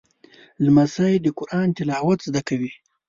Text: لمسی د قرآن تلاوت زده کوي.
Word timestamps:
لمسی 0.63 1.13
د 1.21 1.27
قرآن 1.37 1.67
تلاوت 1.77 2.19
زده 2.27 2.41
کوي. 2.47 2.71